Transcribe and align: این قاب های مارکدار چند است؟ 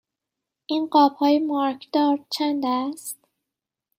این 0.65 0.87
قاب 0.87 1.13
های 1.15 1.39
مارکدار 1.39 2.25
چند 2.29 2.65
است؟ 2.65 3.19